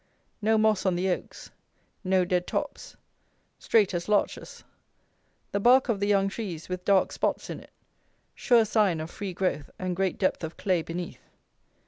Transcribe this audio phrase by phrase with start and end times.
[0.41, 1.51] No moss on the oaks.
[2.03, 2.97] No dead tops.
[3.59, 4.63] Straight as larches.
[5.51, 7.69] The bark of the young trees with dark spots in it;
[8.33, 11.19] sure sign of free growth and great depth of clay beneath.